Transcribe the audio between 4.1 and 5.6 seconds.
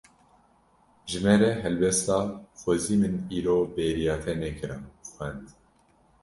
te nekira" xwend